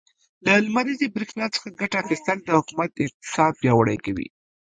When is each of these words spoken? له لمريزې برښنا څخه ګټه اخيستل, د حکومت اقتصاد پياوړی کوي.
له 0.45 0.51
لمريزې 0.65 1.07
برښنا 1.15 1.45
څخه 1.55 1.67
ګټه 1.79 1.97
اخيستل, 2.03 2.37
د 2.43 2.49
حکومت 2.59 2.91
اقتصاد 3.05 3.51
پياوړی 3.61 3.97
کوي. 4.05 4.27